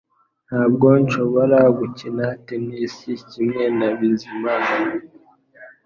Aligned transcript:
Ntabwo 0.47 0.87
nshobora 1.03 1.59
gukina 1.77 2.25
tennis 2.45 2.95
kimwe 3.29 3.63
na 3.77 3.89
Bizimana 3.97 4.73